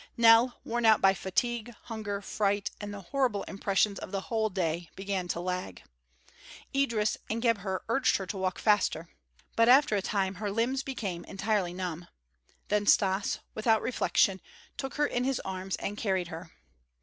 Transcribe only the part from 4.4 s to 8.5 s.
day, began to lag. Idris and Gebhr urged her to